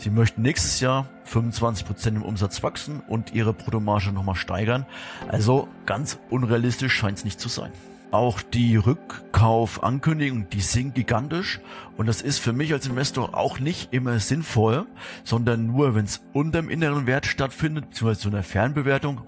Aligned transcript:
Sie 0.00 0.08
möchten 0.08 0.40
nächstes 0.40 0.80
Jahr 0.80 1.06
25% 1.30 2.08
im 2.08 2.22
Umsatz 2.22 2.62
wachsen 2.62 3.02
und 3.06 3.34
ihre 3.34 3.52
Bruttomarge 3.52 4.12
nochmal 4.12 4.34
steigern. 4.34 4.86
Also 5.28 5.68
ganz 5.84 6.18
unrealistisch 6.30 6.94
scheint 6.94 7.18
es 7.18 7.24
nicht 7.26 7.38
zu 7.38 7.50
sein. 7.50 7.70
Auch 8.10 8.40
die 8.40 8.76
Rückkaufankündigungen, 8.76 10.48
die 10.48 10.62
sind 10.62 10.94
gigantisch 10.94 11.60
und 11.98 12.06
das 12.06 12.22
ist 12.22 12.38
für 12.38 12.54
mich 12.54 12.72
als 12.72 12.86
Investor 12.86 13.36
auch 13.36 13.60
nicht 13.60 13.92
immer 13.92 14.18
sinnvoll, 14.20 14.86
sondern 15.22 15.66
nur, 15.66 15.94
wenn 15.94 16.06
es 16.06 16.22
unter 16.32 16.62
dem 16.62 16.70
inneren 16.70 17.06
Wert 17.06 17.26
stattfindet, 17.26 17.90
beziehungsweise 17.90 18.20
zu 18.20 18.28
einer 18.30 18.42
Fernbewertung. 18.42 19.20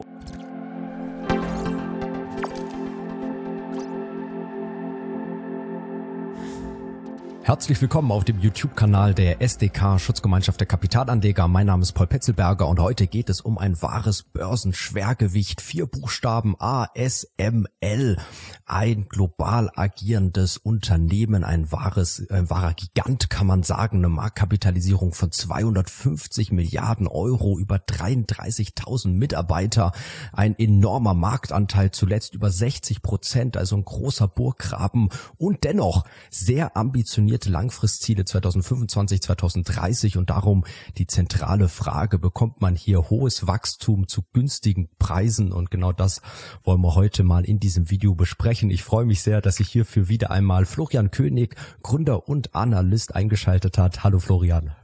Herzlich 7.53 7.83
willkommen 7.83 8.13
auf 8.13 8.25
dem 8.25 8.41
YouTube-Kanal 8.41 9.13
der 9.13 9.43
SDK 9.43 10.01
Schutzgemeinschaft 10.01 10.59
der 10.59 10.67
Kapitalanleger. 10.67 11.49
Mein 11.49 11.67
Name 11.67 11.83
ist 11.83 11.93
Paul 11.93 12.07
Petzelberger 12.07 12.67
und 12.67 12.81
heute 12.81 13.07
geht 13.07 13.29
es 13.29 13.43
um 13.43 13.59
ein 13.59 13.83
wahres 13.83 14.23
Börsenschwergewicht. 14.23 15.61
Vier 15.61 15.85
Buchstaben 15.85 16.57
ASML. 16.59 18.17
Ein 18.65 19.07
global 19.07 19.71
agierendes 19.77 20.57
Unternehmen, 20.57 21.45
ein 21.45 21.71
wahres, 21.71 22.27
ein 22.31 22.49
wahrer 22.49 22.73
Gigant 22.73 23.29
kann 23.29 23.47
man 23.47 23.63
sagen. 23.65 23.99
Eine 23.99 24.09
Marktkapitalisierung 24.09 25.13
von 25.13 25.31
250 25.31 26.53
Milliarden 26.53 27.07
Euro, 27.07 27.59
über 27.59 27.77
33.000 27.77 29.09
Mitarbeiter, 29.09 29.93
ein 30.33 30.59
enormer 30.59 31.13
Marktanteil, 31.13 31.91
zuletzt 31.91 32.35
über 32.35 32.51
60 32.51 33.03
Prozent, 33.03 33.59
also 33.59 33.77
ein 33.77 33.85
großer 33.85 34.27
Burggraben 34.27 35.11
und 35.37 35.65
dennoch 35.65 36.05
sehr 36.31 36.79
ambitioniert 36.79 37.42
definierte 37.43 37.51
Langfristziele 37.51 38.25
2025, 38.25 39.23
2030 39.23 40.17
und 40.17 40.31
darum 40.31 40.65
die 40.99 41.07
zentrale 41.07 41.69
Frage, 41.69 42.19
bekommt 42.19 42.61
man 42.61 42.77
hier 42.77 43.11
hohes 43.11 43.47
Wachstum 43.47 44.09
zu 44.09 44.23
günstigen 44.33 44.89
Preisen? 44.99 45.53
Und 45.53 45.71
genau 45.71 45.93
das 45.93 46.21
wollen 46.63 46.81
wir 46.81 46.95
heute 46.95 47.23
mal 47.25 47.45
in 47.45 47.59
diesem 47.59 47.91
Video 47.91 48.15
besprechen. 48.15 48.71
Ich 48.71 48.83
freue 48.83 49.05
mich 49.05 49.23
sehr, 49.23 49.41
dass 49.41 49.57
sich 49.57 49.69
hierfür 49.69 50.09
wieder 50.09 50.31
einmal 50.31 50.65
Florian 50.67 51.11
König, 51.11 51.57
Gründer 51.83 52.29
und 52.29 52.55
Analyst 52.55 53.15
eingeschaltet 53.15 53.79
hat. 53.79 54.05
Hallo 54.05 54.19
Florian. 54.19 54.75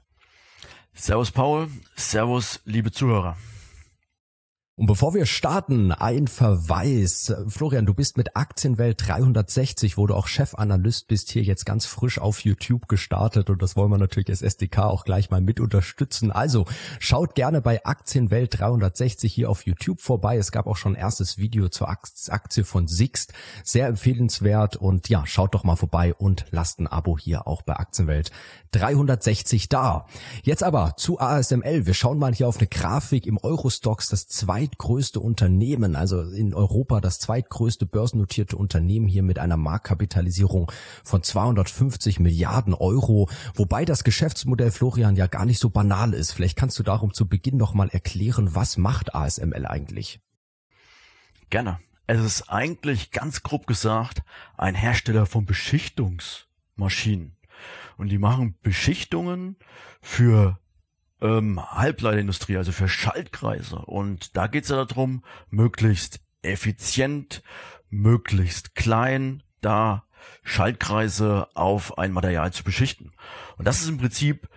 Servus 0.95 1.31
Paul, 1.31 1.69
Servus 1.95 2.61
liebe 2.65 2.91
Zuhörer. 2.91 3.37
Und 4.79 4.87
bevor 4.87 5.13
wir 5.13 5.27
starten, 5.27 5.91
ein 5.91 6.29
Verweis. 6.29 7.35
Florian, 7.49 7.85
du 7.85 7.95
bist 7.95 8.17
mit 8.17 8.37
Aktienwelt 8.37 9.09
360, 9.09 9.99
wo 9.99 10.07
du 10.07 10.15
auch 10.15 10.29
Chefanalyst 10.29 11.09
bist, 11.09 11.33
hier 11.33 11.43
jetzt 11.43 11.67
ganz 11.67 11.85
frisch 11.85 12.21
auf 12.21 12.45
YouTube 12.45 12.87
gestartet 12.87 13.51
und 13.51 13.61
das 13.61 13.75
wollen 13.75 13.91
wir 13.91 13.99
natürlich 13.99 14.29
als 14.29 14.41
SDK 14.41 14.85
auch 14.85 15.05
gleich 15.05 15.31
mal 15.31 15.41
mit 15.41 15.59
unterstützen. 15.59 16.31
Also 16.31 16.65
schaut 17.01 17.35
gerne 17.35 17.61
bei 17.61 17.85
Aktienwelt 17.85 18.61
360 18.61 19.35
hier 19.35 19.51
auf 19.51 19.67
YouTube 19.67 20.01
vorbei. 20.01 20.37
Es 20.37 20.53
gab 20.53 20.69
auch 20.69 20.77
schon 20.77 20.93
ein 20.93 21.01
erstes 21.01 21.39
Video 21.39 21.69
zur 21.69 21.89
Aktie 21.89 22.63
von 22.63 22.87
Sixt. 22.87 23.33
Sehr 23.65 23.89
empfehlenswert 23.89 24.77
und 24.77 25.09
ja, 25.09 25.27
schaut 25.27 25.55
doch 25.55 25.65
mal 25.65 25.75
vorbei 25.75 26.15
und 26.15 26.47
lasst 26.53 26.79
ein 26.79 26.87
Abo 26.87 27.19
hier 27.19 27.49
auch 27.49 27.63
bei 27.63 27.75
Aktienwelt 27.75 28.31
360 28.71 29.69
da. 29.69 30.07
Jetzt 30.45 30.63
aber 30.63 30.95
zu 30.97 31.19
ASML. 31.19 31.87
Wir 31.87 31.95
schauen 31.95 32.21
mal 32.21 32.33
hier 32.33 32.47
auf 32.47 32.59
eine 32.59 32.69
Grafik 32.69 33.27
im 33.27 33.39
Eurostox, 33.43 34.09
das 34.09 34.29
zweite 34.29 34.68
zweitgrößte 34.69 35.21
Unternehmen, 35.21 35.97
also 35.97 36.23
in 36.23 36.55
Europa 36.55 37.01
das 37.01 37.19
zweitgrößte 37.19 37.87
börsennotierte 37.87 38.57
Unternehmen 38.57 39.09
hier 39.09 39.23
mit 39.23 39.39
einer 39.39 39.57
Marktkapitalisierung 39.57 40.71
von 41.05 41.23
250 41.23 42.21
Milliarden 42.21 42.75
Euro, 42.75 43.29
wobei 43.55 43.85
das 43.85 44.05
Geschäftsmodell 44.05 44.71
Florian 44.71 45.17
ja 45.17 45.27
gar 45.27 45.47
nicht 45.47 45.59
so 45.59 45.71
banal 45.71 46.13
ist. 46.13 46.33
Vielleicht 46.33 46.57
kannst 46.57 46.79
du 46.79 46.83
darum 46.83 47.15
zu 47.15 47.27
Beginn 47.29 47.57
noch 47.57 47.75
erklären, 47.79 48.55
was 48.55 48.77
macht 48.77 49.15
ASML 49.15 49.67
eigentlich? 49.67 50.21
Gerne. 51.51 51.79
Es 52.07 52.21
ist 52.21 52.49
eigentlich 52.49 53.11
ganz 53.11 53.43
grob 53.43 53.67
gesagt 53.67 54.23
ein 54.57 54.75
Hersteller 54.75 55.27
von 55.27 55.45
Beschichtungsmaschinen. 55.45 57.37
Und 57.97 58.09
die 58.09 58.19
machen 58.19 58.57
Beschichtungen 58.63 59.57
für 60.01 60.59
ähm, 61.21 61.61
Halbleiterindustrie, 61.61 62.57
also 62.57 62.73
für 62.73 62.89
Schaltkreise. 62.89 63.77
Und 63.77 64.37
da 64.37 64.47
geht 64.47 64.65
es 64.65 64.71
ja 64.71 64.85
darum, 64.85 65.25
möglichst 65.51 66.21
effizient, 66.43 67.43
möglichst 67.91 68.75
klein, 68.75 69.43
da 69.61 70.05
Schaltkreise 70.43 71.49
auf 71.55 71.99
ein 71.99 72.13
Material 72.13 72.53
zu 72.53 72.65
beschichten. 72.65 73.13
Und 73.57 73.67
das 73.67 73.81
ist 73.81 73.89
im 73.89 73.99
Prinzip 73.99 74.49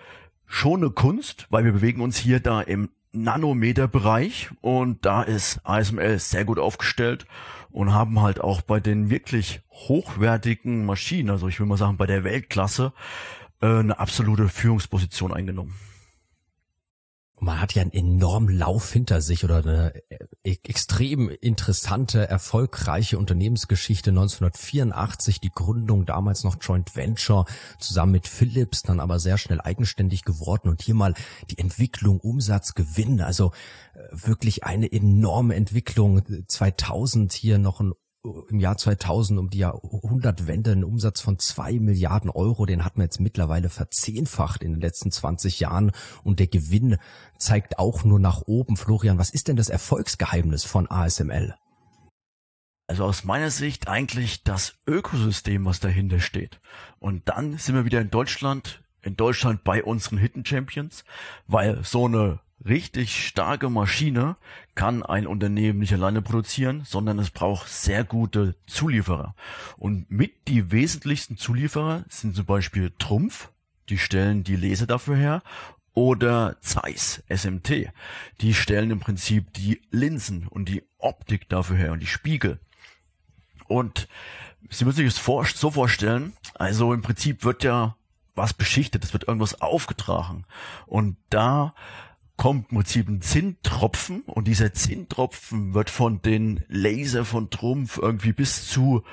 schon 0.46 0.82
eine 0.82 0.92
Kunst, 0.92 1.48
weil 1.50 1.66
wir 1.66 1.72
bewegen 1.72 2.02
uns 2.02 2.18
hier 2.18 2.40
da 2.40 2.62
im 2.62 2.90
Nanometerbereich 3.14 4.50
und 4.62 5.06
da 5.06 5.22
ist 5.24 5.60
ASML 5.66 6.18
sehr 6.20 6.46
gut 6.46 6.60
aufgestellt 6.60 7.26
und 7.70 7.94
haben 7.94 8.22
halt 8.22 8.40
auch 8.40 8.62
bei 8.62 8.80
den 8.80 9.10
wirklich 9.10 9.62
hochwertigen 9.70 10.86
Maschinen, 10.86 11.30
also 11.30 11.48
ich 11.50 11.60
will 11.60 11.68
mal 11.68 11.78
sagen 11.78 11.98
bei 11.98 12.06
der 12.06 12.24
Weltklasse, 12.24 12.94
äh, 13.62 13.68
eine 13.68 14.00
absolute 14.00 14.48
Führungsposition 14.48 15.34
eingenommen 15.34 15.74
man 17.41 17.59
hat 17.59 17.74
ja 17.74 17.81
einen 17.81 17.91
enormen 17.91 18.56
Lauf 18.56 18.94
hinter 18.94 19.19
sich 19.19 19.44
oder 19.44 19.57
eine 19.57 19.94
äh, 20.09 20.57
extrem 20.63 21.28
interessante, 21.28 22.29
erfolgreiche 22.29 23.18
Unternehmensgeschichte. 23.18 24.12
1984 24.12 25.40
die 25.40 25.50
Gründung, 25.50 26.06
damals 26.06 26.44
noch 26.44 26.57
Joint 26.62 26.96
Venture, 26.96 27.46
zusammen 27.79 28.12
mit 28.12 28.28
Philips, 28.28 28.84
dann 28.84 29.00
aber 29.00 29.19
sehr 29.19 29.40
schnell 29.40 29.59
eigenständig 29.59 30.24
geworden 30.24 30.69
und 30.69 30.84
hier 30.84 30.94
mal 30.94 31.16
die 31.50 31.57
Entwicklung, 31.57 32.19
Umsatz, 32.19 32.75
Gewinn. 32.75 33.22
Also 33.22 33.53
äh, 33.96 34.00
wirklich 34.12 34.63
eine 34.63 34.91
enorme 34.91 35.56
Entwicklung. 35.56 36.22
2000 36.47 37.34
hier 37.34 37.58
noch 37.58 37.79
ein 37.79 37.94
im 38.24 38.59
Jahr 38.59 38.78
2000 38.78 39.40
um 39.40 39.50
die 39.50 39.59
Jahrhundertwende 39.59 40.72
einen 40.72 40.84
Umsatz 40.84 41.22
von 41.22 41.40
zwei 41.40 41.74
Milliarden 41.80 42.30
Euro. 42.30 42.66
Den 42.66 42.86
hat 42.86 42.98
man 42.98 43.06
jetzt 43.06 43.20
mittlerweile 43.20 43.70
verzehnfacht 43.70 44.62
in 44.62 44.74
den 44.74 44.82
letzten 44.82 45.12
20 45.12 45.59
Jahren 45.59 45.92
und 46.24 46.40
der 46.40 46.48
Gewinn 46.48 46.98
zeigt 47.38 47.80
auch 47.80 48.04
nur 48.04 48.20
nach 48.20 48.44
oben. 48.46 48.78
Florian, 48.78 49.18
was 49.18 49.32
ist 49.32 49.48
denn 49.48 49.56
das 49.56 49.70
Erfolgsgeheimnis 49.70 50.64
von 50.64 50.90
ASML? 50.90 51.56
Also 52.88 53.06
aus 53.06 53.24
meiner 53.24 53.50
Sicht 53.50 53.88
eigentlich 53.88 54.44
das 54.44 54.76
Ökosystem, 54.86 55.66
was 55.66 55.80
dahinter 55.80 56.20
steht. 56.20 56.59
Und 57.00 57.28
dann 57.30 57.58
sind 57.58 57.74
wir 57.76 57.86
wieder 57.86 58.02
in 58.02 58.12
Deutschland, 58.12 58.84
in 59.02 59.16
Deutschland 59.16 59.64
bei 59.64 59.84
unseren 59.84 60.18
Hidden 60.18 60.46
Champions, 60.46 61.06
weil 61.48 61.84
so 61.84 62.06
eine 62.06 62.42
richtig 62.66 63.26
starke 63.28 63.70
Maschine 63.70 64.36
kann 64.76 65.04
ein 65.04 65.28
Unternehmen 65.28 65.80
nicht 65.80 65.94
alleine 65.94 66.22
produzieren, 66.22 66.84
sondern 66.86 67.20
es 67.20 67.30
braucht 67.30 67.70
sehr 67.70 68.04
gute 68.04 68.56
Zulieferer. 68.68 69.36
Und 69.78 70.10
mit 70.10 70.48
die 70.48 70.72
wesentlichsten 70.72 71.38
Zulieferer 71.38 72.06
sind 72.10 72.36
zum 72.36 72.46
Beispiel 72.46 72.92
Trumpf, 72.98 73.50
die 73.90 73.98
stellen 73.98 74.44
die 74.44 74.56
Laser 74.56 74.88
dafür 74.88 75.16
her, 75.16 75.44
oder 75.94 76.56
Zeiss, 76.62 77.22
SMT, 77.28 77.92
die 78.40 78.54
stellen 78.54 78.92
im 78.92 79.00
Prinzip 79.02 79.54
die 79.54 79.82
Linsen 79.92 80.48
und 80.48 80.70
die 80.70 80.84
Optik 80.98 81.50
dafür 81.50 81.76
her 81.76 81.92
und 81.92 82.00
die 82.00 82.08
Spiegel. 82.08 82.60
Und 83.68 84.08
Sie 84.70 84.86
müssen 84.86 84.98
sich 84.98 85.14
das 85.14 85.60
so 85.60 85.72
vorstellen, 85.72 86.34
also 86.56 86.94
im 86.94 87.02
Prinzip 87.02 87.44
wird 87.44 87.64
ja 87.64 87.98
was 88.36 88.54
beschichtet, 88.54 89.04
es 89.04 89.12
wird 89.12 89.28
irgendwas 89.28 89.62
aufgetragen. 89.62 90.46
Und 90.86 91.18
da 91.30 91.74
kommt 92.41 92.72
im 92.72 92.78
Prinzip 92.78 93.24
Zinntropfen 93.24 94.22
und 94.22 94.47
dieser 94.47 94.74
Zinntropfen 94.74 95.75
wird 95.75 95.91
von 95.91 96.24
den 96.24 96.63
Laser 96.69 97.24
von 97.24 97.52
Trumpf 97.52 98.00
irgendwie 98.00 98.34
bis 98.34 98.68
zu 98.68 99.03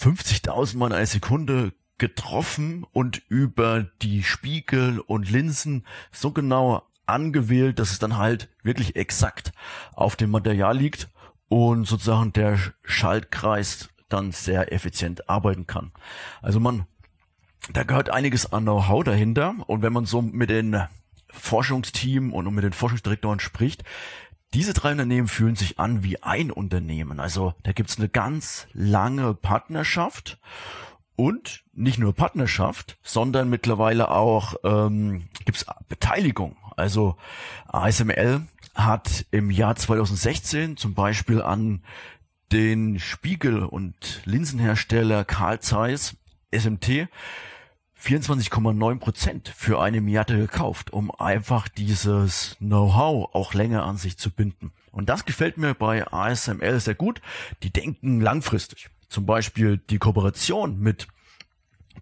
50.000 0.00 0.78
Mal 0.78 0.94
eine 0.94 1.04
Sekunde 1.04 1.74
getroffen 1.98 2.86
und 2.94 3.20
über 3.28 3.82
die 4.00 4.22
Spiegel 4.22 5.00
und 5.00 5.30
Linsen 5.30 5.84
so 6.12 6.30
genau 6.30 6.82
angewählt, 7.04 7.78
dass 7.78 7.90
es 7.90 7.98
dann 7.98 8.16
halt 8.16 8.48
wirklich 8.62 8.96
exakt 8.96 9.52
auf 9.92 10.16
dem 10.16 10.30
Material 10.30 10.78
liegt 10.78 11.10
und 11.48 11.84
sozusagen 11.84 12.32
der 12.32 12.58
Schaltkreis 12.84 13.90
dann 14.08 14.32
sehr 14.32 14.72
effizient 14.72 15.28
arbeiten 15.28 15.66
kann. 15.66 15.92
Also 16.40 16.58
man, 16.58 16.86
da 17.74 17.82
gehört 17.82 18.08
einiges 18.08 18.50
an 18.50 18.62
Know-how 18.62 19.04
dahinter 19.04 19.56
und 19.66 19.82
wenn 19.82 19.92
man 19.92 20.06
so 20.06 20.22
mit 20.22 20.48
den 20.48 20.86
Forschungsteam 21.38 22.32
und 22.32 22.52
mit 22.54 22.64
den 22.64 22.72
Forschungsdirektoren 22.72 23.40
spricht, 23.40 23.84
diese 24.54 24.72
drei 24.72 24.92
Unternehmen 24.92 25.28
fühlen 25.28 25.56
sich 25.56 25.78
an 25.78 26.02
wie 26.02 26.22
ein 26.22 26.50
Unternehmen. 26.50 27.20
Also 27.20 27.54
da 27.62 27.72
gibt's 27.72 27.98
eine 27.98 28.08
ganz 28.08 28.66
lange 28.72 29.34
Partnerschaft 29.34 30.38
und 31.16 31.64
nicht 31.72 31.98
nur 31.98 32.14
Partnerschaft, 32.14 32.98
sondern 33.02 33.50
mittlerweile 33.50 34.10
auch 34.10 34.54
ähm, 34.64 35.28
gibt's 35.44 35.66
Beteiligung. 35.88 36.56
Also 36.76 37.16
ASML 37.66 38.42
hat 38.74 39.26
im 39.30 39.50
Jahr 39.50 39.76
2016 39.76 40.76
zum 40.76 40.94
Beispiel 40.94 41.42
an 41.42 41.82
den 42.52 43.00
Spiegel- 43.00 43.64
und 43.64 44.22
Linsenhersteller 44.24 45.24
Carl 45.24 45.60
Zeiss 45.60 46.16
SMT 46.54 47.08
24,9 48.00 48.98
Prozent 48.98 49.48
für 49.48 49.80
eine 49.80 50.00
Miata 50.00 50.36
gekauft, 50.36 50.92
um 50.92 51.10
einfach 51.10 51.68
dieses 51.68 52.56
Know-how 52.58 53.34
auch 53.34 53.54
länger 53.54 53.84
an 53.84 53.96
sich 53.96 54.18
zu 54.18 54.30
binden. 54.30 54.72
Und 54.92 55.08
das 55.08 55.24
gefällt 55.24 55.58
mir 55.58 55.74
bei 55.74 56.06
ASML 56.10 56.80
sehr 56.80 56.94
gut. 56.94 57.20
Die 57.62 57.70
denken 57.70 58.20
langfristig. 58.20 58.90
Zum 59.08 59.26
Beispiel 59.26 59.78
die 59.78 59.98
Kooperation 59.98 60.78
mit 60.80 61.08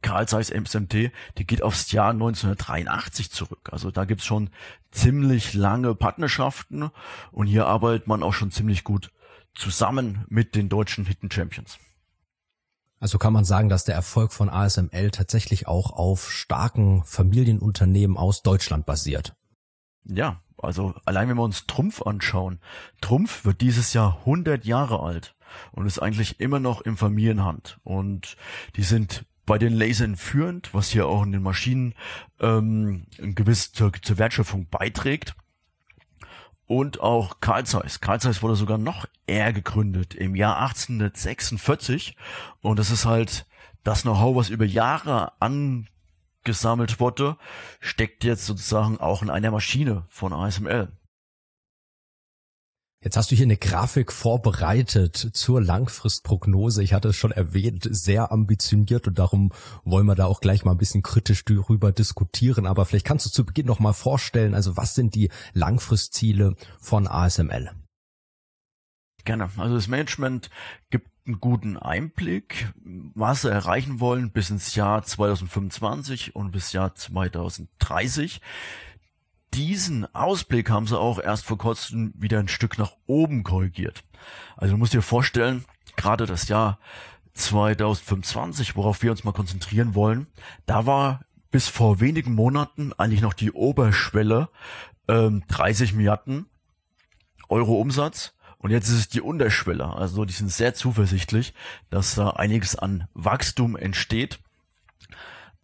Carl 0.02 0.28
Zeiss 0.28 0.50
MSMT, 0.50 1.12
die 1.38 1.46
geht 1.46 1.62
aufs 1.62 1.90
Jahr 1.92 2.10
1983 2.10 3.30
zurück. 3.30 3.70
Also 3.72 3.90
da 3.90 4.04
gibt's 4.04 4.26
schon 4.26 4.50
ziemlich 4.90 5.54
lange 5.54 5.94
Partnerschaften 5.94 6.90
und 7.32 7.46
hier 7.46 7.66
arbeitet 7.66 8.06
man 8.06 8.22
auch 8.22 8.34
schon 8.34 8.50
ziemlich 8.50 8.84
gut 8.84 9.10
zusammen 9.54 10.24
mit 10.28 10.54
den 10.54 10.68
deutschen 10.68 11.06
Hidden 11.06 11.30
Champions. 11.30 11.78
Also 13.00 13.18
kann 13.18 13.32
man 13.32 13.44
sagen, 13.44 13.68
dass 13.68 13.84
der 13.84 13.94
Erfolg 13.94 14.32
von 14.32 14.48
ASML 14.48 15.10
tatsächlich 15.10 15.66
auch 15.66 15.92
auf 15.92 16.30
starken 16.30 17.04
Familienunternehmen 17.04 18.16
aus 18.16 18.42
Deutschland 18.42 18.86
basiert. 18.86 19.34
Ja, 20.04 20.40
also 20.58 20.94
allein 21.04 21.28
wenn 21.28 21.36
wir 21.36 21.42
uns 21.42 21.66
Trumpf 21.66 22.02
anschauen. 22.02 22.60
Trumpf 23.00 23.44
wird 23.44 23.60
dieses 23.60 23.92
Jahr 23.92 24.18
100 24.20 24.64
Jahre 24.64 25.00
alt 25.00 25.34
und 25.72 25.86
ist 25.86 25.98
eigentlich 25.98 26.40
immer 26.40 26.60
noch 26.60 26.80
im 26.80 26.96
Familienhand. 26.96 27.78
Und 27.84 28.36
die 28.76 28.82
sind 28.82 29.24
bei 29.46 29.58
den 29.58 29.74
Lasern 29.74 30.16
führend, 30.16 30.72
was 30.72 30.88
hier 30.88 31.06
auch 31.06 31.22
in 31.22 31.32
den 31.32 31.42
Maschinen 31.42 31.94
ähm, 32.40 33.06
gewiss 33.18 33.72
zur, 33.72 33.92
zur 33.92 34.18
Wertschöpfung 34.18 34.68
beiträgt. 34.68 35.34
Und 36.66 37.00
auch 37.00 37.40
Carl 37.40 37.66
Zeiss. 37.66 38.00
Carl 38.00 38.20
Zeiss 38.20 38.42
wurde 38.42 38.56
sogar 38.56 38.78
noch 38.78 39.06
eher 39.26 39.52
gegründet 39.52 40.14
im 40.14 40.34
Jahr 40.34 40.58
1846. 40.60 42.16
Und 42.62 42.78
das 42.78 42.90
ist 42.90 43.04
halt 43.04 43.46
das 43.82 44.02
Know-how, 44.02 44.34
was 44.34 44.48
über 44.48 44.64
Jahre 44.64 45.32
angesammelt 45.40 47.00
wurde, 47.00 47.36
steckt 47.80 48.24
jetzt 48.24 48.46
sozusagen 48.46 48.98
auch 48.98 49.22
in 49.22 49.30
einer 49.30 49.50
Maschine 49.50 50.04
von 50.08 50.32
ASML. 50.32 50.88
Jetzt 53.04 53.18
hast 53.18 53.30
du 53.30 53.36
hier 53.36 53.44
eine 53.44 53.58
Grafik 53.58 54.10
vorbereitet 54.10 55.14
zur 55.34 55.60
Langfristprognose. 55.60 56.82
Ich 56.82 56.94
hatte 56.94 57.08
es 57.08 57.16
schon 57.16 57.32
erwähnt, 57.32 57.86
sehr 57.90 58.32
ambitioniert 58.32 59.06
und 59.06 59.18
darum 59.18 59.52
wollen 59.84 60.06
wir 60.06 60.14
da 60.14 60.24
auch 60.24 60.40
gleich 60.40 60.64
mal 60.64 60.70
ein 60.70 60.78
bisschen 60.78 61.02
kritisch 61.02 61.44
darüber 61.44 61.92
diskutieren. 61.92 62.66
Aber 62.66 62.86
vielleicht 62.86 63.04
kannst 63.04 63.26
du 63.26 63.30
zu 63.30 63.44
Beginn 63.44 63.66
noch 63.66 63.78
mal 63.78 63.92
vorstellen, 63.92 64.54
also 64.54 64.78
was 64.78 64.94
sind 64.94 65.14
die 65.14 65.28
Langfristziele 65.52 66.56
von 66.80 67.06
ASML? 67.06 67.72
Gerne. 69.26 69.50
Also 69.58 69.74
das 69.74 69.88
Management 69.88 70.48
gibt 70.88 71.10
einen 71.26 71.40
guten 71.40 71.76
Einblick, 71.76 72.72
was 73.14 73.42
sie 73.42 73.50
erreichen 73.50 74.00
wollen 74.00 74.30
bis 74.30 74.48
ins 74.48 74.74
Jahr 74.76 75.02
2025 75.02 76.34
und 76.34 76.52
bis 76.52 76.72
Jahr 76.72 76.94
2030 76.94 78.40
diesen 79.54 80.12
Ausblick 80.14 80.70
haben 80.70 80.86
sie 80.86 80.98
auch 80.98 81.18
erst 81.18 81.44
vor 81.44 81.58
kurzem 81.58 82.12
wieder 82.16 82.38
ein 82.38 82.48
Stück 82.48 82.78
nach 82.78 82.92
oben 83.06 83.44
korrigiert. 83.44 84.04
Also 84.56 84.74
du 84.74 84.78
musst 84.78 84.94
dir 84.94 85.02
vorstellen, 85.02 85.64
gerade 85.96 86.26
das 86.26 86.48
Jahr 86.48 86.78
2025, 87.34 88.76
worauf 88.76 89.02
wir 89.02 89.10
uns 89.10 89.24
mal 89.24 89.32
konzentrieren 89.32 89.94
wollen, 89.94 90.26
da 90.66 90.86
war 90.86 91.24
bis 91.50 91.68
vor 91.68 92.00
wenigen 92.00 92.34
Monaten 92.34 92.92
eigentlich 92.94 93.20
noch 93.20 93.32
die 93.32 93.52
Oberschwelle 93.52 94.48
ähm, 95.08 95.44
30 95.48 95.94
Milliarden 95.94 96.46
Euro 97.48 97.80
Umsatz. 97.80 98.34
Und 98.58 98.70
jetzt 98.70 98.88
ist 98.88 98.98
es 98.98 99.08
die 99.08 99.20
Unterschwelle. 99.20 99.84
Also 99.84 100.24
die 100.24 100.32
sind 100.32 100.50
sehr 100.50 100.74
zuversichtlich, 100.74 101.54
dass 101.90 102.14
da 102.14 102.30
einiges 102.30 102.76
an 102.76 103.08
Wachstum 103.14 103.76
entsteht. 103.76 104.40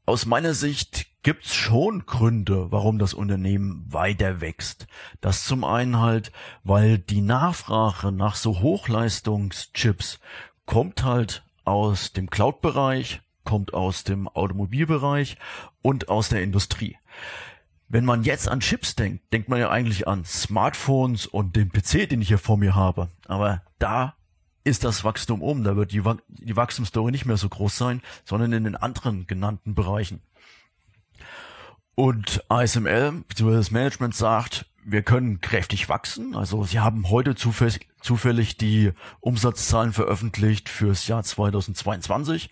Aus 0.04 0.26
meiner 0.26 0.54
Sicht 0.54 1.09
gibt's 1.22 1.54
schon 1.54 2.06
Gründe, 2.06 2.70
warum 2.70 2.98
das 2.98 3.14
Unternehmen 3.14 3.84
weiter 3.88 4.40
wächst. 4.40 4.86
Das 5.20 5.44
zum 5.44 5.64
einen 5.64 5.98
halt, 5.98 6.32
weil 6.64 6.98
die 6.98 7.20
Nachfrage 7.20 8.12
nach 8.12 8.36
so 8.36 8.60
Hochleistungschips 8.60 10.20
kommt 10.66 11.04
halt 11.04 11.44
aus 11.64 12.12
dem 12.12 12.30
Cloud-Bereich, 12.30 13.20
kommt 13.44 13.74
aus 13.74 14.04
dem 14.04 14.28
Automobilbereich 14.28 15.36
und 15.82 16.08
aus 16.08 16.28
der 16.28 16.42
Industrie. 16.42 16.96
Wenn 17.88 18.04
man 18.04 18.22
jetzt 18.22 18.48
an 18.48 18.60
Chips 18.60 18.94
denkt, 18.94 19.32
denkt 19.32 19.48
man 19.48 19.58
ja 19.58 19.68
eigentlich 19.70 20.06
an 20.06 20.24
Smartphones 20.24 21.26
und 21.26 21.56
den 21.56 21.70
PC, 21.70 22.08
den 22.08 22.22
ich 22.22 22.28
hier 22.28 22.38
vor 22.38 22.56
mir 22.56 22.76
habe. 22.76 23.08
Aber 23.26 23.62
da 23.80 24.14
ist 24.62 24.84
das 24.84 25.02
Wachstum 25.02 25.42
um. 25.42 25.64
Da 25.64 25.74
wird 25.74 25.92
die, 25.92 26.02
die 26.28 26.56
Wachstumsstory 26.56 27.10
nicht 27.10 27.26
mehr 27.26 27.36
so 27.36 27.48
groß 27.48 27.76
sein, 27.76 28.00
sondern 28.24 28.52
in 28.52 28.64
den 28.64 28.76
anderen 28.76 29.26
genannten 29.26 29.74
Bereichen. 29.74 30.22
Und 32.00 32.42
ASML 32.48 33.24
bzw. 33.28 33.56
das 33.56 33.70
Management 33.72 34.14
sagt, 34.14 34.64
wir 34.86 35.02
können 35.02 35.42
kräftig 35.42 35.90
wachsen. 35.90 36.34
Also 36.34 36.64
sie 36.64 36.80
haben 36.80 37.10
heute 37.10 37.34
zufällig 37.34 38.56
die 38.56 38.92
Umsatzzahlen 39.20 39.92
veröffentlicht 39.92 40.70
fürs 40.70 41.06
Jahr 41.08 41.22
2022. 41.22 42.48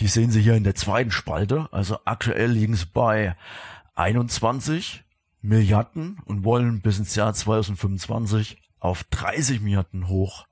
Die 0.00 0.06
sehen 0.06 0.30
Sie 0.30 0.40
hier 0.40 0.54
in 0.54 0.64
der 0.64 0.74
zweiten 0.74 1.10
Spalte. 1.10 1.68
Also 1.70 1.98
aktuell 2.06 2.50
liegen 2.50 2.76
sie 2.76 2.86
bei 2.86 3.36
21 3.94 5.04
Milliarden 5.42 6.22
und 6.24 6.44
wollen 6.44 6.80
bis 6.80 6.98
ins 6.98 7.14
Jahr 7.14 7.34
2025 7.34 8.56
auf 8.80 9.04
30 9.04 9.60
Milliarden 9.60 10.08
hoch. 10.08 10.46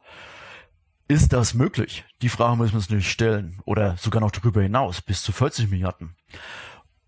Ist 1.08 1.32
das 1.32 1.54
möglich? 1.54 2.04
Die 2.20 2.28
Frage 2.28 2.58
müssen 2.58 2.74
wir 2.74 2.80
uns 2.80 2.90
nicht 2.90 3.10
stellen. 3.10 3.60
Oder 3.64 3.96
sogar 3.96 4.20
noch 4.20 4.30
darüber 4.30 4.60
hinaus, 4.60 5.00
bis 5.00 5.22
zu 5.22 5.32
40 5.32 5.70
Milliarden. 5.70 6.16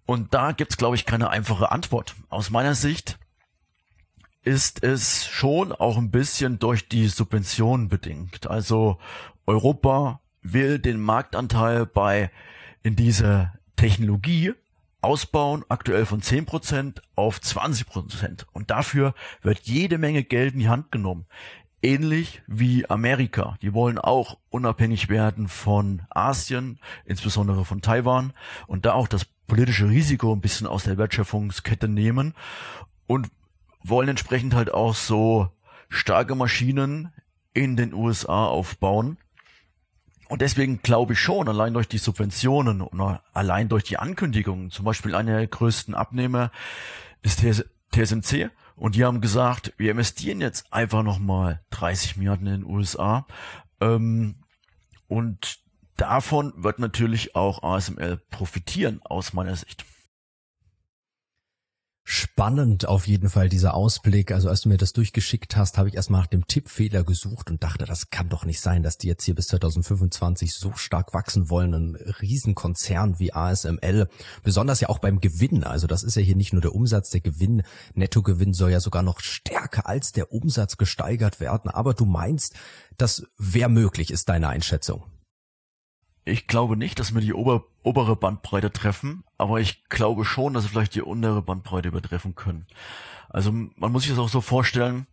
Und 0.08 0.32
da 0.32 0.52
gibt's, 0.52 0.78
glaube 0.78 0.96
ich, 0.96 1.04
keine 1.04 1.28
einfache 1.28 1.70
Antwort. 1.70 2.16
Aus 2.30 2.48
meiner 2.48 2.74
Sicht 2.74 3.18
ist 4.42 4.82
es 4.82 5.26
schon 5.26 5.70
auch 5.70 5.98
ein 5.98 6.10
bisschen 6.10 6.58
durch 6.58 6.88
die 6.88 7.08
Subventionen 7.08 7.90
bedingt. 7.90 8.46
Also 8.46 8.96
Europa 9.44 10.22
will 10.40 10.78
den 10.78 10.98
Marktanteil 10.98 11.84
bei 11.84 12.30
in 12.82 12.96
dieser 12.96 13.52
Technologie 13.76 14.54
ausbauen, 15.02 15.62
aktuell 15.68 16.06
von 16.06 16.22
10% 16.22 17.02
auf 17.14 17.38
20%. 17.40 18.46
Und 18.52 18.70
dafür 18.70 19.12
wird 19.42 19.60
jede 19.64 19.98
Menge 19.98 20.24
Geld 20.24 20.54
in 20.54 20.60
die 20.60 20.68
Hand 20.70 20.90
genommen. 20.90 21.26
Ähnlich 21.82 22.40
wie 22.46 22.88
Amerika. 22.88 23.58
Die 23.60 23.74
wollen 23.74 23.98
auch 23.98 24.38
unabhängig 24.48 25.10
werden 25.10 25.48
von 25.48 26.00
Asien, 26.08 26.80
insbesondere 27.04 27.66
von 27.66 27.82
Taiwan 27.82 28.32
und 28.66 28.86
da 28.86 28.94
auch 28.94 29.06
das 29.06 29.26
politische 29.48 29.88
Risiko 29.88 30.32
ein 30.32 30.40
bisschen 30.40 30.68
aus 30.68 30.84
der 30.84 30.96
Wertschöpfungskette 30.96 31.88
nehmen 31.88 32.34
und 33.08 33.28
wollen 33.82 34.08
entsprechend 34.08 34.54
halt 34.54 34.72
auch 34.72 34.94
so 34.94 35.48
starke 35.88 36.36
Maschinen 36.36 37.12
in 37.54 37.76
den 37.76 37.92
USA 37.92 38.46
aufbauen. 38.46 39.18
Und 40.28 40.42
deswegen 40.42 40.82
glaube 40.82 41.14
ich 41.14 41.18
schon, 41.18 41.48
allein 41.48 41.72
durch 41.72 41.88
die 41.88 41.98
Subventionen 41.98 42.82
und 42.82 43.18
allein 43.32 43.68
durch 43.68 43.82
die 43.82 43.98
Ankündigungen, 43.98 44.70
zum 44.70 44.84
Beispiel 44.84 45.14
einer 45.14 45.38
der 45.38 45.46
größten 45.46 45.94
Abnehmer 45.94 46.52
ist 47.22 47.42
TSMC, 47.92 48.50
und 48.78 48.94
die 48.94 49.04
haben 49.04 49.20
gesagt, 49.20 49.72
wir 49.76 49.90
investieren 49.90 50.40
jetzt 50.40 50.72
einfach 50.72 51.02
nochmal 51.02 51.60
30 51.70 52.16
Milliarden 52.16 52.46
in 52.46 52.60
den 52.60 52.70
USA. 52.70 53.26
Ähm, 53.80 54.36
und 55.08 55.58
davon 55.98 56.52
wird 56.56 56.78
natürlich 56.78 57.34
auch 57.34 57.62
ASML 57.62 58.16
profitieren 58.30 59.00
aus 59.04 59.32
meiner 59.32 59.56
Sicht. 59.56 59.84
Spannend 62.10 62.88
auf 62.88 63.06
jeden 63.06 63.28
Fall 63.28 63.50
dieser 63.50 63.74
Ausblick. 63.74 64.32
Also 64.32 64.48
als 64.48 64.62
du 64.62 64.70
mir 64.70 64.78
das 64.78 64.94
durchgeschickt 64.94 65.58
hast, 65.58 65.76
habe 65.76 65.90
ich 65.90 65.94
erstmal 65.94 66.22
nach 66.22 66.26
dem 66.26 66.46
Tippfehler 66.46 67.04
gesucht 67.04 67.50
und 67.50 67.62
dachte, 67.62 67.84
das 67.84 68.08
kann 68.08 68.30
doch 68.30 68.46
nicht 68.46 68.62
sein, 68.62 68.82
dass 68.82 68.96
die 68.96 69.08
jetzt 69.08 69.24
hier 69.24 69.34
bis 69.34 69.48
2025 69.48 70.54
so 70.54 70.72
stark 70.72 71.12
wachsen 71.12 71.50
wollen. 71.50 71.74
Ein 71.74 71.96
Riesenkonzern 71.96 73.18
wie 73.18 73.34
ASML, 73.34 74.08
besonders 74.42 74.80
ja 74.80 74.88
auch 74.88 75.00
beim 75.00 75.20
Gewinn. 75.20 75.64
Also 75.64 75.86
das 75.86 76.02
ist 76.02 76.14
ja 76.14 76.22
hier 76.22 76.34
nicht 76.34 76.54
nur 76.54 76.62
der 76.62 76.74
Umsatz, 76.74 77.10
der 77.10 77.20
Gewinn, 77.20 77.62
Nettogewinn 77.92 78.54
soll 78.54 78.70
ja 78.70 78.80
sogar 78.80 79.02
noch 79.02 79.20
stärker 79.20 79.86
als 79.86 80.12
der 80.12 80.32
Umsatz 80.32 80.78
gesteigert 80.78 81.40
werden. 81.40 81.70
Aber 81.70 81.92
du 81.92 82.06
meinst, 82.06 82.54
das 82.96 83.26
wäre 83.36 83.68
möglich, 83.68 84.10
ist 84.10 84.30
deine 84.30 84.48
Einschätzung. 84.48 85.04
Ich 86.28 86.46
glaube 86.46 86.76
nicht, 86.76 86.98
dass 86.98 87.14
wir 87.14 87.22
die 87.22 87.32
ober, 87.32 87.64
obere 87.82 88.14
Bandbreite 88.14 88.70
treffen, 88.70 89.24
aber 89.38 89.60
ich 89.60 89.88
glaube 89.88 90.26
schon, 90.26 90.52
dass 90.52 90.64
wir 90.64 90.70
vielleicht 90.70 90.94
die 90.94 91.02
untere 91.02 91.40
Bandbreite 91.40 91.88
übertreffen 91.88 92.34
können. 92.34 92.66
Also 93.30 93.50
man 93.50 93.92
muss 93.92 94.02
sich 94.02 94.12
das 94.12 94.18
auch 94.20 94.28
so 94.28 94.42
vorstellen, 94.42 95.06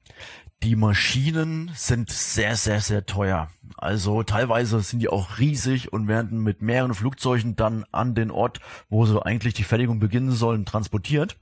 die 0.61 0.75
Maschinen 0.75 1.71
sind 1.73 2.09
sehr, 2.09 2.55
sehr, 2.55 2.81
sehr 2.81 3.05
teuer. 3.05 3.49
Also 3.77 4.23
teilweise 4.23 4.81
sind 4.81 4.99
die 4.99 5.09
auch 5.09 5.37
riesig 5.39 5.93
und 5.93 6.07
werden 6.07 6.43
mit 6.43 6.61
mehreren 6.61 6.93
Flugzeugen 6.93 7.55
dann 7.55 7.85
an 7.91 8.13
den 8.13 8.31
Ort, 8.31 8.59
wo 8.89 9.05
sie 9.05 9.23
eigentlich 9.25 9.53
die 9.53 9.63
Fertigung 9.63 9.99
beginnen 9.99 10.31
sollen, 10.31 10.65
transportiert. 10.65 11.37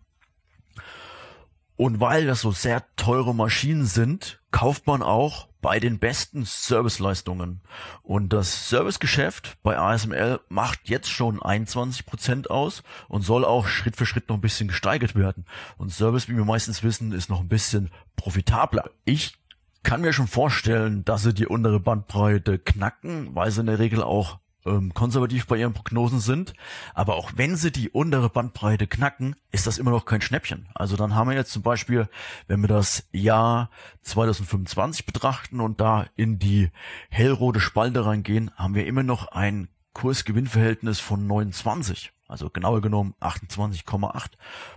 Und 1.75 1.99
weil 1.99 2.27
das 2.27 2.41
so 2.41 2.51
sehr 2.51 2.83
teure 2.95 3.33
Maschinen 3.33 3.85
sind, 3.85 4.41
kauft 4.51 4.85
man 4.85 5.01
auch 5.01 5.47
bei 5.63 5.79
den 5.79 5.97
besten 5.97 6.43
Serviceleistungen. 6.45 7.61
Und 8.03 8.33
das 8.33 8.69
Servicegeschäft 8.69 9.57
bei 9.63 9.79
ASML 9.79 10.41
macht 10.49 10.89
jetzt 10.89 11.09
schon 11.09 11.41
21 11.41 12.05
Prozent 12.05 12.51
aus 12.51 12.83
und 13.07 13.23
soll 13.23 13.45
auch 13.45 13.65
Schritt 13.65 13.95
für 13.95 14.05
Schritt 14.05 14.29
noch 14.29 14.35
ein 14.35 14.41
bisschen 14.41 14.67
gesteigert 14.67 15.15
werden. 15.15 15.45
Und 15.77 15.91
Service, 15.91 16.27
wie 16.27 16.35
wir 16.35 16.45
meistens 16.45 16.83
wissen, 16.83 17.13
ist 17.13 17.29
noch 17.29 17.39
ein 17.39 17.47
bisschen 17.47 17.89
profitabler. 18.17 18.91
Ich 19.05 19.37
kann 19.83 20.01
mir 20.01 20.13
schon 20.13 20.27
vorstellen, 20.27 21.05
dass 21.05 21.23
sie 21.23 21.33
die 21.33 21.47
untere 21.47 21.79
Bandbreite 21.79 22.59
knacken, 22.59 23.33
weil 23.33 23.49
sie 23.49 23.61
in 23.61 23.67
der 23.67 23.79
Regel 23.79 24.03
auch 24.03 24.39
ähm, 24.65 24.93
konservativ 24.93 25.47
bei 25.47 25.57
ihren 25.57 25.73
Prognosen 25.73 26.19
sind. 26.19 26.53
Aber 26.93 27.15
auch 27.15 27.31
wenn 27.35 27.55
sie 27.55 27.71
die 27.71 27.89
untere 27.89 28.29
Bandbreite 28.29 28.87
knacken, 28.87 29.35
ist 29.51 29.67
das 29.67 29.77
immer 29.77 29.91
noch 29.91 30.05
kein 30.05 30.21
Schnäppchen. 30.21 30.67
Also 30.73 30.95
dann 30.95 31.15
haben 31.15 31.29
wir 31.29 31.35
jetzt 31.35 31.51
zum 31.51 31.63
Beispiel, 31.63 32.07
wenn 32.47 32.61
wir 32.61 32.67
das 32.67 33.07
Jahr 33.11 33.69
2025 34.01 35.05
betrachten 35.05 35.59
und 35.59 35.79
da 35.81 36.05
in 36.15 36.39
die 36.39 36.71
hellrote 37.09 37.59
Spalte 37.59 38.05
reingehen, 38.05 38.51
haben 38.55 38.75
wir 38.75 38.85
immer 38.85 39.03
noch 39.03 39.27
ein 39.27 39.67
Kursgewinnverhältnis 39.93 40.99
von 40.99 41.27
29. 41.27 42.11
Also 42.27 42.49
genauer 42.49 42.81
genommen 42.81 43.13
28,8. 43.21 44.31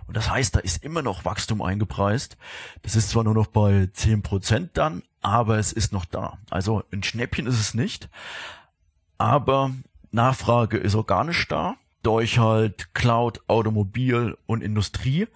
Und 0.05 0.15
das 0.15 0.29
heißt, 0.29 0.55
da 0.55 0.59
ist 0.59 0.83
immer 0.83 1.01
noch 1.01 1.25
Wachstum 1.25 1.61
eingepreist. 1.63 2.37
Das 2.83 2.95
ist 2.95 3.09
zwar 3.09 3.23
nur 3.23 3.33
noch 3.33 3.47
bei 3.47 3.89
10% 3.91 4.69
dann, 4.73 5.01
aber 5.21 5.57
es 5.57 5.73
ist 5.73 5.91
noch 5.91 6.05
da. 6.05 6.37
Also 6.51 6.83
ein 6.91 7.01
Schnäppchen 7.01 7.47
ist 7.47 7.59
es 7.59 7.73
nicht 7.73 8.09
aber 9.17 9.71
Nachfrage 10.11 10.77
ist 10.77 10.95
organisch 10.95 11.47
da, 11.47 11.75
durch 12.03 12.39
halt 12.39 12.93
Cloud, 12.93 13.41
Automobil 13.47 14.37
und 14.45 14.61
Industrie. 14.61 15.27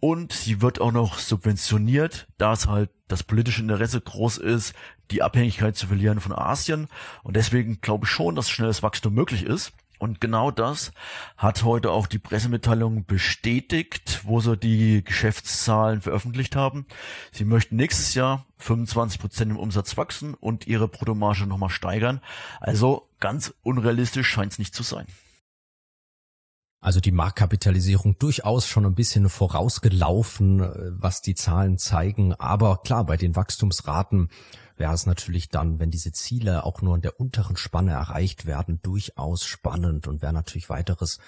Und 0.00 0.32
sie 0.32 0.60
wird 0.60 0.80
auch 0.80 0.92
noch 0.92 1.18
subventioniert, 1.18 2.28
da 2.38 2.52
es 2.52 2.66
halt 2.66 2.90
das 3.08 3.22
politische 3.22 3.62
Interesse 3.62 4.00
groß 4.00 4.38
ist, 4.38 4.74
die 5.10 5.22
Abhängigkeit 5.22 5.76
zu 5.76 5.86
verlieren 5.86 6.20
von 6.20 6.32
Asien. 6.32 6.88
Und 7.22 7.36
deswegen 7.36 7.80
glaube 7.80 8.04
ich 8.04 8.10
schon, 8.10 8.34
dass 8.34 8.50
schnelles 8.50 8.82
Wachstum 8.82 9.14
möglich 9.14 9.44
ist. 9.44 9.72
Und 9.98 10.20
genau 10.20 10.50
das 10.50 10.92
hat 11.36 11.64
heute 11.64 11.90
auch 11.90 12.06
die 12.06 12.18
Pressemitteilung 12.18 13.06
bestätigt, 13.06 14.20
wo 14.24 14.40
sie 14.40 14.56
die 14.56 15.04
Geschäftszahlen 15.04 16.00
veröffentlicht 16.00 16.56
haben. 16.56 16.86
Sie 17.32 17.44
möchten 17.44 17.76
nächstes 17.76 18.14
Jahr 18.14 18.46
25 18.58 19.20
Prozent 19.20 19.50
im 19.50 19.58
Umsatz 19.58 19.96
wachsen 19.96 20.34
und 20.34 20.66
ihre 20.66 20.88
Bruttomarge 20.88 21.46
nochmal 21.46 21.70
steigern. 21.70 22.20
Also 22.60 23.08
ganz 23.20 23.54
unrealistisch 23.62 24.28
scheint 24.28 24.52
es 24.52 24.58
nicht 24.58 24.74
zu 24.74 24.82
sein. 24.82 25.06
Also 26.80 27.00
die 27.00 27.10
Marktkapitalisierung 27.10 28.16
durchaus 28.18 28.68
schon 28.68 28.86
ein 28.86 28.94
bisschen 28.94 29.28
vorausgelaufen, 29.28 30.60
äh, 30.60 30.72
was 30.90 31.20
die 31.20 31.34
Zahlen 31.34 31.78
zeigen. 31.78 32.34
Aber 32.34 32.78
klar, 32.84 33.04
bei 33.04 33.16
den 33.16 33.34
Wachstumsraten 33.34 34.30
wäre 34.76 34.92
es 34.92 35.06
natürlich 35.06 35.48
dann, 35.48 35.78
wenn 35.78 35.90
diese 35.90 36.12
Ziele 36.12 36.64
auch 36.64 36.82
nur 36.82 36.94
in 36.94 37.02
der 37.02 37.18
unteren 37.20 37.56
Spanne 37.56 37.92
erreicht 37.92 38.46
werden, 38.46 38.80
durchaus 38.82 39.44
spannend 39.44 40.06
und 40.06 40.22
wäre 40.22 40.32
natürlich 40.32 40.68
weiteres 40.68 41.18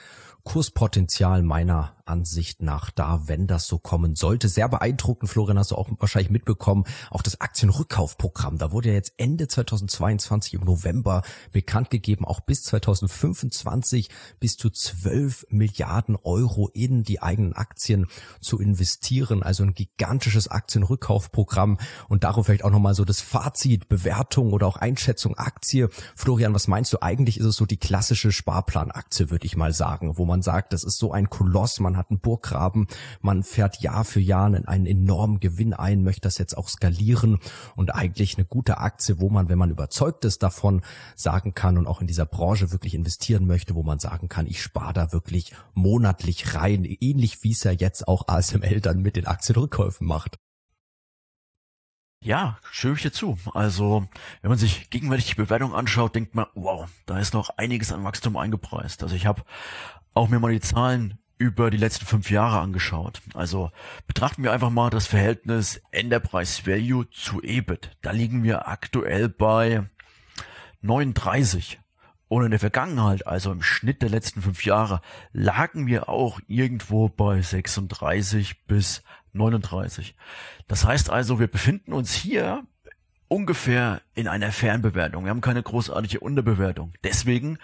Kurspotenzial 0.45 1.43
meiner 1.43 1.95
Ansicht 2.09 2.63
nach 2.63 2.91
da, 2.91 3.23
wenn 3.27 3.47
das 3.47 3.67
so 3.67 3.79
kommen 3.79 4.15
sollte. 4.15 4.49
Sehr 4.49 4.69
beeindruckend, 4.69 5.31
Florian, 5.31 5.59
hast 5.59 5.71
du 5.71 5.77
auch 5.77 5.89
wahrscheinlich 5.99 6.31
mitbekommen, 6.31 6.85
auch 7.11 7.23
das 7.23 7.41
Aktienrückkaufprogramm. 7.41 8.59
Da 8.59 8.73
wurde 8.73 8.89
ja 8.89 8.95
jetzt 8.95 9.15
Ende 9.17 9.49
2022 9.49 10.55
im 10.55 10.65
November 10.65 11.23
bekannt 11.53 11.91
gegeben, 11.91 12.25
auch 12.25 12.41
bis 12.41 12.63
2025 12.65 14.11
bis 14.41 14.57
zu 14.57 14.71
12 14.71 15.47
Milliarden 15.51 16.17
Euro 16.17 16.69
in 16.69 17.03
die 17.05 17.23
eigenen 17.23 17.53
Aktien 17.53 18.07
zu 18.41 18.59
investieren. 18.59 19.43
Also 19.43 19.63
ein 19.65 19.75
gigantisches 19.75 20.49
Aktienrückkaufprogramm 20.49 21.79
und 22.09 22.25
darauf 22.25 22.47
vielleicht 22.47 22.65
auch 22.65 22.71
nochmal 22.71 22.95
so 22.95 23.05
das 23.05 23.21
Fazit, 23.21 23.91
Bewertung 23.91 24.55
oder 24.55 24.67
auch 24.67 24.77
Einschätzung 24.77 25.37
Aktie. 25.37 25.91
Florian, 26.17 26.55
was 26.55 26.67
meinst 26.67 26.93
du? 26.95 27.03
Eigentlich 27.03 27.39
ist 27.39 27.45
es 27.45 27.57
so 27.57 27.67
die 27.67 27.77
klassische 27.77 28.33
Sparplanaktie, 28.33 29.31
würde 29.31 29.45
ich 29.45 29.55
mal 29.55 29.75
sagen, 29.75 30.17
wo 30.17 30.25
man 30.25 30.41
sagt, 30.41 30.73
das 30.73 30.83
ist 30.83 30.97
so 30.97 31.13
ein 31.13 31.29
Koloss, 31.29 31.79
man 31.81 31.98
hat 31.99 32.11
einen 32.11 32.21
Burggraben, 32.21 32.87
man 33.21 33.43
fährt 33.43 33.81
Jahr 33.81 34.05
für 34.05 34.21
Jahr 34.21 34.47
einen 34.47 34.87
enormen 34.87 35.41
Gewinn 35.41 35.75
ein, 35.75 36.03
möchte 36.03 36.23
das 36.23 36.39
jetzt 36.39 36.57
auch 36.57 36.69
skalieren 36.69 37.39
und 37.77 37.95
eigentlich 37.95 38.37
eine 38.37 38.47
gute 38.47 38.79
Aktie, 38.79 39.21
wo 39.21 39.29
man, 39.29 39.49
wenn 39.49 39.59
man 39.59 39.71
überzeugt 39.71 40.25
ist 40.25 40.43
davon, 40.43 40.83
sagen 41.15 41.55
kann 41.55 41.77
und 41.79 41.87
auch 41.87 42.01
in 42.01 42.07
dieser 42.07 42.27
Branche 42.27 42.73
wirklich 42.73 42.95
investieren 42.95 43.47
möchte, 43.47 43.75
wo 43.75 43.83
man 43.83 43.99
sagen 43.99 44.29
kann, 44.29 44.47
ich 44.47 44.63
spare 44.63 44.93
da 44.93 45.13
wirklich 45.13 45.53
monatlich 45.75 46.55
rein, 46.55 46.85
ähnlich 46.85 47.43
wie 47.43 47.53
es 47.53 47.65
ja 47.65 47.73
jetzt 47.73 48.09
auch 48.09 48.29
ASML 48.29 48.81
dann 48.81 49.03
mit 49.03 49.17
den 49.17 49.27
Aktienrückkäufen 49.27 50.07
macht. 50.07 50.39
Ja, 52.21 52.59
stimme 52.71 52.95
ich 52.95 53.03
dir 53.03 53.13
zu. 53.13 53.39
Also, 53.55 54.09
wenn 54.43 54.49
man 54.49 54.59
sich 54.59 54.91
gegenwärtig 54.91 55.27
die 55.27 55.35
Bewertung 55.35 55.73
anschaut, 55.73 56.17
denkt 56.17 56.35
man, 56.35 56.47
wow, 56.55 56.89
da 57.07 57.19
ist 57.19 57.33
noch 57.33 57.51
einiges 57.51 57.93
an 57.93 58.03
Wachstum 58.03 58.37
eingepreist. 58.37 59.03
Also 59.03 59.15
ich 59.15 59.27
habe 59.27 59.45
auch 60.15 60.29
mir 60.29 60.41
mal 60.41 60.53
die 60.53 60.61
Zahlen 60.61 61.19
über 61.39 61.71
die 61.71 61.77
letzten 61.77 62.05
fünf 62.05 62.31
Jahre 62.31 62.59
angeschaut. 62.59 63.23
Also 63.35 63.71
betrachten 64.07 64.43
wir 64.43 64.53
einfach 64.53 64.71
mal 64.71 64.91
das 64.91 65.07
Verhältnis 65.07 65.81
Enterprise 65.93 66.67
Value 66.67 67.09
zu 67.11 67.43
EBIT. 67.43 67.97
Da 68.03 68.11
liegen 68.11 68.43
wir 68.43 68.69
aktuell 68.69 69.29
bei 69.29 69.89
39. 70.83 71.79
Und 72.27 72.45
in 72.45 72.51
der 72.51 72.61
Vergangenheit, 72.61 73.27
also 73.27 73.51
im 73.51 73.63
Schnitt 73.63 74.03
der 74.03 74.11
letzten 74.11 74.43
fünf 74.43 74.65
Jahre, 74.65 75.01
lagen 75.33 75.87
wir 75.87 76.11
auch 76.11 76.41
irgendwo 76.47 77.09
bei 77.09 77.41
36 77.41 78.67
bis 78.67 79.03
39. 79.33 80.15
Das 80.67 80.85
heißt 80.85 81.09
also, 81.09 81.41
wir 81.41 81.47
befinden 81.47 81.95
uns 81.95 82.13
hier 82.13 82.65
ungefähr 83.29 84.03
in 84.15 84.29
einer 84.29 84.53
Fernbewertung. 84.53 85.25
Wir 85.25 85.31
haben 85.31 85.41
keine 85.41 85.63
großartige 85.63 86.21
Unterbewertung. 86.21 86.93
Deswegen 87.05 87.59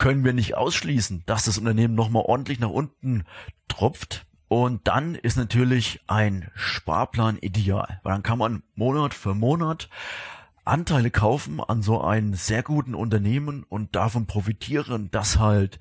können 0.00 0.24
wir 0.24 0.32
nicht 0.32 0.56
ausschließen, 0.56 1.22
dass 1.26 1.44
das 1.44 1.58
Unternehmen 1.58 1.94
nochmal 1.94 2.24
ordentlich 2.26 2.58
nach 2.58 2.70
unten 2.70 3.24
tropft. 3.68 4.26
Und 4.48 4.88
dann 4.88 5.14
ist 5.14 5.36
natürlich 5.36 6.00
ein 6.08 6.50
Sparplan 6.54 7.38
ideal, 7.38 8.00
weil 8.02 8.14
dann 8.14 8.24
kann 8.24 8.38
man 8.38 8.62
Monat 8.74 9.14
für 9.14 9.34
Monat 9.34 9.88
Anteile 10.64 11.10
kaufen 11.10 11.60
an 11.60 11.82
so 11.82 12.00
einem 12.00 12.34
sehr 12.34 12.62
guten 12.62 12.94
Unternehmen 12.94 13.64
und 13.68 13.94
davon 13.94 14.26
profitieren, 14.26 15.10
dass 15.10 15.38
halt 15.38 15.78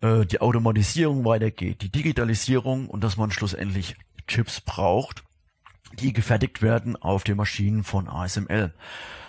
äh, 0.00 0.24
die 0.24 0.40
Automatisierung 0.40 1.24
weitergeht, 1.24 1.82
die 1.82 1.92
Digitalisierung 1.92 2.88
und 2.88 3.04
dass 3.04 3.16
man 3.16 3.30
schlussendlich 3.30 3.94
Chips 4.26 4.60
braucht, 4.62 5.22
die 5.92 6.12
gefertigt 6.12 6.62
werden 6.62 6.96
auf 6.96 7.24
den 7.24 7.36
Maschinen 7.36 7.84
von 7.84 8.08
ASML. 8.08 8.72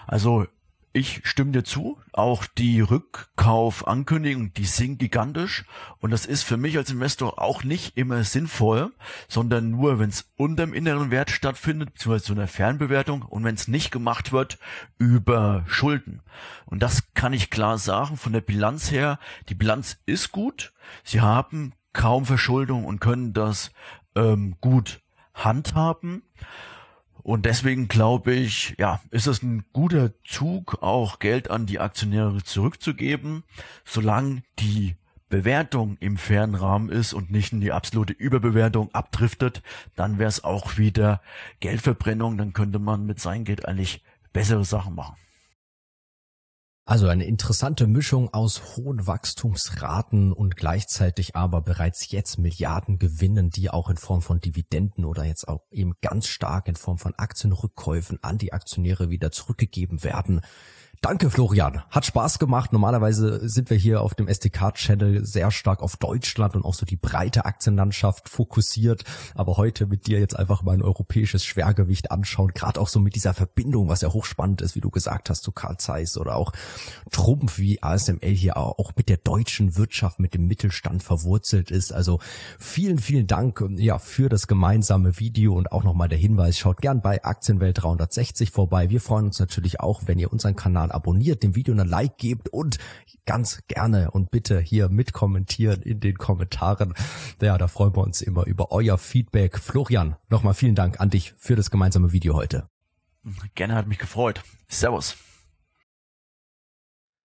Also 0.08 0.48
ich 0.94 1.22
stimme 1.24 1.52
dir 1.52 1.64
zu. 1.64 2.00
Auch 2.12 2.46
die 2.46 2.82
Rückkaufankündigung, 2.82 4.54
die 4.54 4.66
sind 4.66 4.98
gigantisch. 4.98 5.66
Und 6.00 6.12
das 6.12 6.26
ist 6.26 6.44
für 6.44 6.58
mich 6.58 6.78
als 6.78 6.92
Investor 6.92 7.42
auch 7.42 7.64
nicht 7.64 7.98
immer 7.98 8.24
sinnvoll, 8.24 8.92
sondern 9.28 9.72
nur, 9.72 10.00
wenn 10.00 10.10
es 10.10 10.30
unter 10.36 10.66
dem 10.66 10.74
inneren 10.74 11.12
Wert 11.12 11.32
stattfindet, 11.32 11.94
beziehungsweise 11.94 12.26
zu 12.26 12.34
einer 12.34 12.48
Fernbewertung 12.48 13.22
und 13.22 13.44
wenn 13.44 13.56
es 13.56 13.68
nicht 13.68 13.92
gemacht 13.92 14.32
wird 14.32 14.60
über 14.98 15.64
Schulden. 15.68 16.22
Und 16.66 16.84
das 16.84 17.14
kann 17.14 17.34
ich 17.34 17.50
klar 17.50 17.78
sagen 17.78 18.18
von 18.18 18.34
der 18.34 18.42
Bilanz 18.42 18.92
her. 18.92 19.20
Die 19.50 19.56
Bilanz 19.56 19.98
ist 20.06 20.32
gut. 20.32 20.74
Sie 21.04 21.22
haben 21.22 21.74
kaum 21.94 22.26
Verschuldung 22.26 22.86
und 22.86 23.00
können 23.00 23.34
das 23.34 23.72
ähm, 24.16 24.56
gut 24.60 25.02
handhaben. 25.34 26.24
Und 27.24 27.46
deswegen 27.46 27.88
glaube 27.88 28.34
ich, 28.34 28.76
ja, 28.80 29.02
ist 29.12 29.28
es 29.28 29.44
ein 29.44 29.64
guter 29.74 30.12
Zug, 30.24 30.82
auch 30.82 31.20
Geld 31.20 31.52
an 31.52 31.66
die 31.66 31.80
Aktionäre 31.80 32.44
zurückzugeben, 32.44 33.44
solange 33.86 34.44
die 34.60 34.96
Bewertung 35.30 35.98
im 36.00 36.18
fairen 36.18 36.56
Rahmen 36.56 36.90
ist 36.90 37.14
und 37.14 37.32
nicht 37.32 37.54
in 37.54 37.62
die 37.62 37.72
absolute 37.72 38.14
Überbewertung 38.14 38.94
abdriftet, 38.94 39.64
dann 39.96 40.20
wäre 40.20 40.30
es 40.30 40.44
auch 40.44 40.78
wieder 40.78 41.22
Geldverbrennung, 41.62 42.38
dann 42.38 42.54
könnte 42.54 42.80
man 42.80 43.06
mit 43.06 43.20
seinem 43.20 43.46
Geld 43.46 43.66
eigentlich 43.66 44.04
bessere 44.34 44.66
Sachen 44.66 44.94
machen. 44.94 45.16
Also 46.84 47.08
eine 47.08 47.26
interessante 47.26 47.86
Mischung 47.86 48.34
aus 48.34 48.76
hohen 48.76 49.06
Wachstumsraten 49.06 50.34
und 50.34 50.58
gleichzeitig 50.58 51.36
aber 51.36 51.62
bereits 51.62 52.10
jetzt 52.10 52.40
Milliarden 52.40 52.98
Gewinnen, 52.98 53.52
die 53.52 53.70
auch 53.70 53.90
in 53.90 53.98
Form 53.98 54.24
von 54.24 54.40
Dividenden 54.40 55.06
oder 55.06 55.24
jetzt 55.24 55.48
auch 55.48 55.62
eben 55.70 55.94
ganz 56.02 56.28
stark 56.28 56.68
in 56.68 56.76
Form 56.76 56.98
von 56.98 57.14
Aktienrückkäufen 57.14 58.18
an 58.24 58.40
die 58.40 58.52
Aktionäre 58.52 59.12
wieder 59.12 59.32
zurückgegeben 59.32 60.04
werden. 60.04 60.42
Danke, 61.04 61.32
Florian. 61.32 61.82
Hat 61.90 62.06
Spaß 62.06 62.38
gemacht. 62.38 62.72
Normalerweise 62.74 63.50
sind 63.50 63.72
wir 63.72 63.78
hier 63.78 64.02
auf 64.02 64.14
dem 64.14 64.28
SDK-Channel 64.28 65.26
sehr 65.26 65.50
stark 65.50 65.82
auf 65.82 65.98
Deutschland 65.98 66.56
und 66.56 66.64
auch 66.64 66.76
so 66.76 66.86
die 66.86 66.96
breite 66.96 67.46
Aktienlandschaft 67.46 68.30
fokussiert. 68.30 69.04
Aber 69.34 69.58
heute 69.58 69.88
mit 69.88 70.06
dir 70.06 70.20
jetzt 70.20 70.38
einfach 70.38 70.62
mal 70.62 70.74
ein 70.74 70.84
europäisches 70.84 71.44
Schwergewicht 71.44 72.12
anschauen. 72.12 72.52
Gerade 72.54 72.80
auch 72.80 72.88
so 72.88 73.00
mit 73.00 73.16
dieser 73.16 73.34
Verbindung, 73.34 73.90
was 73.90 74.02
ja 74.02 74.14
hochspannend 74.14 74.62
ist, 74.62 74.76
wie 74.76 74.80
du 74.80 74.92
gesagt 74.92 75.32
hast, 75.32 75.42
zu 75.42 75.52
Karl 75.52 75.78
Zeiss 75.78 76.20
oder 76.20 76.36
auch 76.36 76.54
Trumpf, 77.10 77.58
wie 77.58 77.82
ASML 77.82 78.36
hier 78.36 78.58
auch 78.58 78.92
mit 78.96 79.10
der 79.10 79.18
deutschen 79.18 79.78
Wirtschaft, 79.78 80.20
mit 80.20 80.36
dem 80.36 80.46
Mittelstand 80.46 81.02
verwurzelt 81.02 81.72
ist. 81.72 81.92
Also 81.92 82.20
vielen, 82.60 83.00
vielen 83.00 83.26
Dank 83.26 83.60
ja, 83.78 83.98
für 83.98 84.30
das 84.30 84.46
gemeinsame 84.46 85.20
Video 85.20 85.56
und 85.56 85.72
auch 85.72 85.84
nochmal 85.84 86.10
der 86.10 86.20
Hinweis. 86.20 86.60
Schaut 86.60 86.80
gern 86.80 87.02
bei 87.02 87.24
Aktienwelt 87.24 87.82
360 87.82 88.52
vorbei. 88.52 88.92
Wir 88.92 89.02
freuen 89.02 89.26
uns 89.26 89.40
natürlich 89.40 89.80
auch, 89.80 90.04
wenn 90.06 90.20
ihr 90.20 90.32
unseren 90.32 90.56
Kanal 90.56 90.91
abonniert, 90.92 91.44
dem 91.44 91.56
Video 91.56 91.74
eine 91.74 91.84
Like 91.84 92.18
gebt 92.18 92.50
und 92.50 92.78
ganz 93.26 93.62
gerne 93.68 94.12
und 94.12 94.32
bitte 94.32 94.60
hier 94.60 94.90
mitkommentieren 94.90 95.82
in 95.82 96.00
den 96.00 96.18
Kommentaren. 96.18 96.94
Ja, 97.42 97.58
da 97.58 97.68
freuen 97.68 97.96
wir 97.96 98.04
uns 98.04 98.22
immer 98.22 98.46
über 98.46 98.72
euer 98.72 98.98
Feedback. 98.98 99.60
Florian, 99.60 100.16
nochmal 100.30 100.54
vielen 100.54 100.76
Dank 100.76 101.00
an 101.00 101.10
dich 101.10 101.34
für 101.38 101.56
das 101.56 101.72
gemeinsame 101.72 102.12
Video 102.12 102.36
heute. 102.36 102.68
Gerne 103.56 103.76
hat 103.76 103.88
mich 103.88 104.00
gefreut. 104.00 104.42
Servus. 104.68 105.16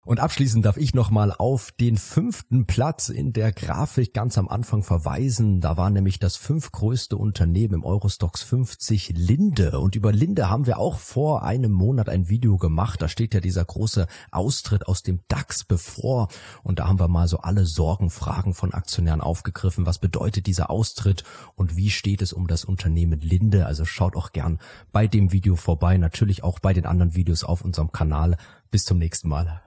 Und 0.07 0.21
abschließend 0.21 0.65
darf 0.65 0.77
ich 0.77 0.95
nochmal 0.95 1.35
auf 1.37 1.73
den 1.73 1.97
fünften 1.97 2.65
Platz 2.65 3.09
in 3.09 3.33
der 3.33 3.51
Grafik 3.51 4.15
ganz 4.15 4.39
am 4.39 4.47
Anfang 4.47 4.85
verweisen. 4.85 5.61
Da 5.61 5.77
war 5.77 5.91
nämlich 5.91 6.21
das 6.21 6.37
fünfgrößte 6.37 7.17
Unternehmen 7.17 7.75
im 7.75 7.85
Eurostox 7.85 8.45
50 8.45 9.15
Linde. 9.17 9.81
Und 9.81 9.97
über 9.97 10.13
Linde 10.13 10.49
haben 10.49 10.69
wir 10.69 10.79
auch 10.79 11.01
vor 11.01 11.43
einem 11.43 11.73
Monat 11.73 12.09
ein 12.09 12.29
Video 12.29 12.57
gemacht. 12.57 13.03
Da 13.03 13.09
steht 13.09 13.35
ja 13.35 13.41
dieser 13.41 13.65
große 13.65 14.07
Austritt 14.31 14.87
aus 14.87 15.03
dem 15.03 15.23
DAX 15.27 15.65
bevor. 15.65 16.29
Und 16.63 16.79
da 16.79 16.87
haben 16.87 17.01
wir 17.01 17.09
mal 17.09 17.27
so 17.27 17.39
alle 17.39 17.67
Sorgenfragen 17.67 18.55
von 18.55 18.75
Aktionären 18.75 19.21
aufgegriffen. 19.21 19.87
Was 19.87 19.99
bedeutet 19.99 20.47
dieser 20.47 20.71
Austritt 20.71 21.25
und 21.57 21.77
wie 21.77 21.91
steht 21.91 22.23
es 22.23 22.33
um 22.33 22.47
das 22.47 22.65
Unternehmen 22.65 23.19
Linde? 23.19 23.67
Also 23.67 23.85
schaut 23.85 24.15
auch 24.15 24.31
gern 24.31 24.61
bei 24.93 25.09
dem 25.09 25.33
Video 25.33 25.57
vorbei. 25.57 25.99
Natürlich 25.99 26.45
auch 26.45 26.61
bei 26.61 26.73
den 26.73 26.87
anderen 26.87 27.17
Videos 27.17 27.43
auf 27.43 27.63
unserem 27.63 27.91
Kanal. 27.91 28.37
Bis 28.71 28.85
zum 28.85 28.99
nächsten 28.99 29.29
Mal. 29.29 29.66